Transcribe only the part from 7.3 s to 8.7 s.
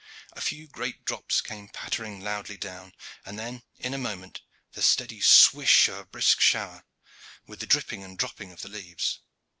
with the dripping and dropping of the